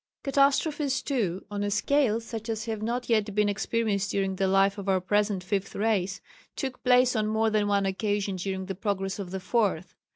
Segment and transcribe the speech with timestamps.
[0.23, 4.79] Catastrophes, too, on a scale such as have not yet been experienced during the life
[4.79, 6.21] of our present Fifth Race,
[6.55, 9.93] took place on more than one occasion during the progress of the Fourth.